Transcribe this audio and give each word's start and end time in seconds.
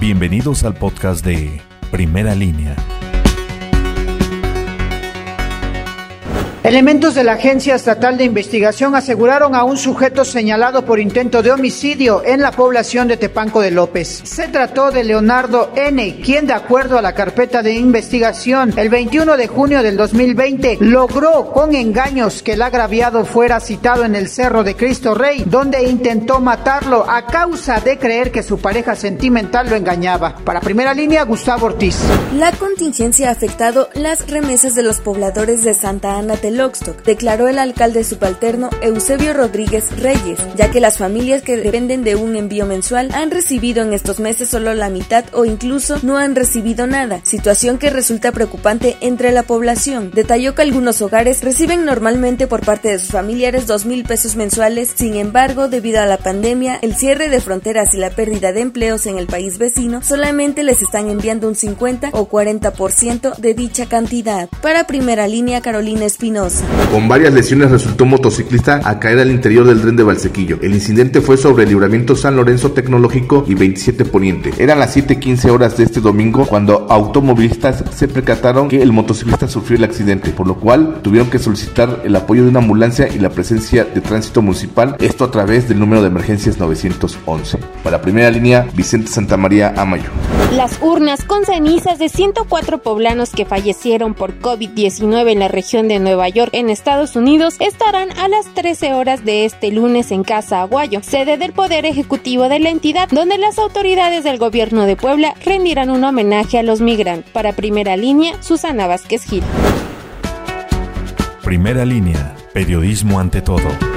Bienvenidos 0.00 0.64
al 0.64 0.72
podcast 0.72 1.22
de 1.22 1.60
Primera 1.90 2.34
Línea. 2.34 2.74
Elementos 6.70 7.16
de 7.16 7.24
la 7.24 7.32
Agencia 7.32 7.74
Estatal 7.74 8.16
de 8.16 8.22
Investigación 8.22 8.94
aseguraron 8.94 9.56
a 9.56 9.64
un 9.64 9.76
sujeto 9.76 10.24
señalado 10.24 10.84
por 10.84 11.00
intento 11.00 11.42
de 11.42 11.50
homicidio 11.50 12.22
en 12.24 12.40
la 12.40 12.52
población 12.52 13.08
de 13.08 13.16
Tepanco 13.16 13.60
de 13.60 13.72
López. 13.72 14.20
Se 14.22 14.46
trató 14.46 14.92
de 14.92 15.02
Leonardo 15.02 15.72
N., 15.74 16.20
quien 16.24 16.46
de 16.46 16.52
acuerdo 16.52 16.96
a 16.96 17.02
la 17.02 17.12
carpeta 17.12 17.64
de 17.64 17.74
investigación, 17.74 18.72
el 18.76 18.88
21 18.88 19.36
de 19.36 19.48
junio 19.48 19.82
del 19.82 19.96
2020 19.96 20.78
logró 20.80 21.50
con 21.50 21.74
engaños 21.74 22.40
que 22.40 22.52
el 22.52 22.62
agraviado 22.62 23.24
fuera 23.24 23.58
citado 23.58 24.04
en 24.04 24.14
el 24.14 24.28
Cerro 24.28 24.62
de 24.62 24.76
Cristo 24.76 25.16
Rey, 25.16 25.42
donde 25.44 25.82
intentó 25.82 26.38
matarlo 26.38 27.04
a 27.10 27.26
causa 27.26 27.80
de 27.80 27.98
creer 27.98 28.30
que 28.30 28.44
su 28.44 28.60
pareja 28.60 28.94
sentimental 28.94 29.68
lo 29.68 29.74
engañaba. 29.74 30.36
Para 30.44 30.60
primera 30.60 30.94
línea, 30.94 31.24
Gustavo 31.24 31.66
Ortiz. 31.66 31.98
La 32.36 32.52
contingencia 32.52 33.28
ha 33.28 33.32
afectado 33.32 33.88
las 33.94 34.30
remesas 34.30 34.76
de 34.76 34.84
los 34.84 35.00
pobladores 35.00 35.64
de 35.64 35.74
Santa 35.74 36.16
Ana 36.16 36.36
de 36.36 36.59
Declaró 37.06 37.48
el 37.48 37.58
alcalde 37.58 38.04
subalterno 38.04 38.68
Eusebio 38.82 39.32
Rodríguez 39.32 39.98
Reyes, 39.98 40.38
ya 40.56 40.70
que 40.70 40.78
las 40.80 40.98
familias 40.98 41.40
que 41.40 41.56
dependen 41.56 42.04
de 42.04 42.16
un 42.16 42.36
envío 42.36 42.66
mensual 42.66 43.10
han 43.14 43.30
recibido 43.30 43.82
en 43.82 43.94
estos 43.94 44.20
meses 44.20 44.50
solo 44.50 44.74
la 44.74 44.90
mitad 44.90 45.24
o 45.32 45.46
incluso 45.46 45.98
no 46.02 46.18
han 46.18 46.36
recibido 46.36 46.86
nada, 46.86 47.22
situación 47.24 47.78
que 47.78 47.88
resulta 47.88 48.32
preocupante 48.32 48.98
entre 49.00 49.32
la 49.32 49.42
población. 49.42 50.10
Detalló 50.14 50.54
que 50.54 50.60
algunos 50.60 51.00
hogares 51.00 51.42
reciben 51.42 51.86
normalmente 51.86 52.46
por 52.46 52.62
parte 52.62 52.90
de 52.90 52.98
sus 52.98 53.08
familiares 53.08 53.66
dos 53.66 53.86
mil 53.86 54.04
pesos 54.04 54.36
mensuales, 54.36 54.92
sin 54.94 55.16
embargo, 55.16 55.68
debido 55.68 56.02
a 56.02 56.06
la 56.06 56.18
pandemia, 56.18 56.78
el 56.82 56.94
cierre 56.94 57.30
de 57.30 57.40
fronteras 57.40 57.94
y 57.94 57.96
la 57.96 58.10
pérdida 58.10 58.52
de 58.52 58.60
empleos 58.60 59.06
en 59.06 59.16
el 59.16 59.28
país 59.28 59.56
vecino, 59.56 60.02
solamente 60.02 60.62
les 60.62 60.82
están 60.82 61.08
enviando 61.08 61.48
un 61.48 61.54
50 61.54 62.10
o 62.12 62.28
40% 62.28 63.36
de 63.36 63.54
dicha 63.54 63.86
cantidad. 63.86 64.50
Para 64.60 64.86
primera 64.86 65.26
línea, 65.26 65.62
Carolina 65.62 66.04
Espinosa. 66.04 66.49
Con 66.92 67.08
varias 67.08 67.32
lesiones 67.32 67.70
resultó 67.70 68.04
un 68.04 68.10
motociclista 68.10 68.80
a 68.84 68.98
caer 68.98 69.20
al 69.20 69.30
interior 69.30 69.66
del 69.66 69.80
tren 69.80 69.96
de 69.96 70.02
Valsequillo. 70.02 70.58
El 70.62 70.74
incidente 70.74 71.20
fue 71.20 71.36
sobre 71.36 71.64
el 71.64 71.70
libramiento 71.70 72.16
San 72.16 72.36
Lorenzo 72.36 72.72
Tecnológico 72.72 73.44
y 73.46 73.54
27 73.54 74.04
Poniente. 74.04 74.52
Eran 74.58 74.78
las 74.78 74.96
7:15 74.96 75.50
horas 75.50 75.76
de 75.76 75.84
este 75.84 76.00
domingo 76.00 76.46
cuando 76.46 76.86
automovilistas 76.88 77.84
se 77.94 78.08
percataron 78.08 78.68
que 78.68 78.82
el 78.82 78.92
motociclista 78.92 79.48
sufrió 79.48 79.78
el 79.78 79.84
accidente, 79.84 80.30
por 80.30 80.46
lo 80.46 80.56
cual 80.56 81.00
tuvieron 81.02 81.30
que 81.30 81.38
solicitar 81.38 82.02
el 82.04 82.16
apoyo 82.16 82.42
de 82.42 82.50
una 82.50 82.60
ambulancia 82.60 83.08
y 83.08 83.18
la 83.18 83.30
presencia 83.30 83.84
de 83.84 84.00
tránsito 84.00 84.42
municipal, 84.42 84.96
esto 84.98 85.24
a 85.24 85.30
través 85.30 85.68
del 85.68 85.78
número 85.78 86.02
de 86.02 86.08
emergencias 86.08 86.58
911. 86.58 87.58
Para 87.84 88.02
primera 88.02 88.30
línea, 88.30 88.66
Vicente 88.74 89.10
Santamaría 89.10 89.72
Amayo. 89.76 90.10
Las 90.54 90.78
urnas 90.82 91.24
con 91.24 91.44
cenizas 91.44 91.98
de 91.98 92.08
104 92.08 92.82
poblanos 92.82 93.30
que 93.30 93.44
fallecieron 93.44 94.14
por 94.14 94.40
COVID-19 94.40 95.30
en 95.30 95.38
la 95.38 95.48
región 95.48 95.86
de 95.86 96.00
Nueva 96.00 96.28
En 96.52 96.70
Estados 96.70 97.16
Unidos, 97.16 97.56
estarán 97.60 98.10
a 98.18 98.26
las 98.28 98.46
13 98.54 98.94
horas 98.94 99.24
de 99.26 99.44
este 99.44 99.70
lunes 99.70 100.10
en 100.10 100.24
Casa 100.24 100.62
Aguayo, 100.62 101.02
sede 101.02 101.36
del 101.36 101.52
Poder 101.52 101.84
Ejecutivo 101.84 102.48
de 102.48 102.58
la 102.58 102.70
entidad, 102.70 103.08
donde 103.10 103.36
las 103.36 103.58
autoridades 103.58 104.24
del 104.24 104.38
gobierno 104.38 104.86
de 104.86 104.96
Puebla 104.96 105.34
rendirán 105.44 105.90
un 105.90 106.02
homenaje 106.02 106.58
a 106.58 106.62
los 106.62 106.80
migrantes. 106.80 107.30
Para 107.32 107.52
primera 107.52 107.96
línea, 107.96 108.42
Susana 108.42 108.86
Vázquez 108.86 109.24
Gil. 109.24 109.42
Primera 111.44 111.84
línea, 111.84 112.34
periodismo 112.54 113.20
ante 113.20 113.42
todo. 113.42 113.89